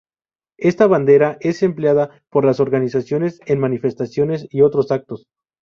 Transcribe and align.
Esta 0.57 0.87
bandera 0.87 1.37
es 1.41 1.61
empleada 1.61 2.23
por 2.31 2.43
las 2.43 2.59
organizaciones 2.59 3.39
en 3.45 3.59
manifestaciones 3.59 4.47
y 4.49 4.61
otros 4.61 4.89
actos. 4.91 5.27